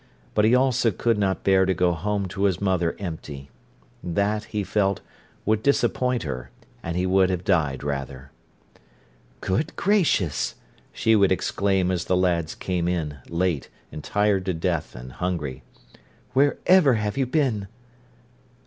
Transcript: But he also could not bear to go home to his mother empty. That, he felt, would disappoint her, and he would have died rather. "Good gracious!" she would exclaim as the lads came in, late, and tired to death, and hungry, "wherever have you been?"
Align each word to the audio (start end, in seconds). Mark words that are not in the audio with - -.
But 0.33 0.45
he 0.45 0.55
also 0.55 0.89
could 0.89 1.19
not 1.19 1.43
bear 1.43 1.63
to 1.63 1.75
go 1.75 1.91
home 1.91 2.27
to 2.29 2.45
his 2.45 2.59
mother 2.59 2.95
empty. 2.97 3.51
That, 4.03 4.45
he 4.45 4.63
felt, 4.63 4.99
would 5.45 5.61
disappoint 5.61 6.23
her, 6.23 6.49
and 6.81 6.97
he 6.97 7.05
would 7.05 7.29
have 7.29 7.43
died 7.43 7.83
rather. 7.83 8.31
"Good 9.41 9.75
gracious!" 9.75 10.55
she 10.91 11.15
would 11.15 11.31
exclaim 11.31 11.91
as 11.91 12.05
the 12.05 12.17
lads 12.17 12.55
came 12.55 12.87
in, 12.87 13.19
late, 13.29 13.69
and 13.91 14.03
tired 14.03 14.43
to 14.47 14.55
death, 14.55 14.95
and 14.95 15.11
hungry, 15.11 15.61
"wherever 16.33 16.95
have 16.95 17.15
you 17.15 17.27
been?" 17.27 17.67